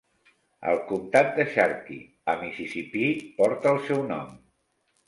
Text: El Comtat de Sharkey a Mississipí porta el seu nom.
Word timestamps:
El 0.71 0.79
Comtat 0.91 1.29
de 1.35 1.45
Sharkey 1.51 2.01
a 2.35 2.37
Mississipí 2.41 3.07
porta 3.43 3.75
el 3.77 3.83
seu 3.93 4.07
nom. 4.15 4.35